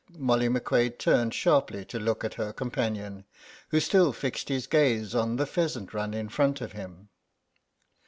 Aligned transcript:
Molly 0.17 0.49
McQuade 0.49 0.97
turned 0.97 1.31
sharply 1.31 1.85
to 1.85 1.99
look 1.99 2.25
at 2.25 2.33
her 2.33 2.51
companion, 2.51 3.23
who 3.69 3.79
still 3.79 4.11
fixed 4.11 4.49
his 4.49 4.65
gaze 4.65 5.13
on 5.13 5.35
the 5.35 5.45
pheasant 5.45 5.93
run 5.93 6.15
in 6.15 6.27
front 6.27 6.59
of 6.59 6.71
him. 6.71 7.09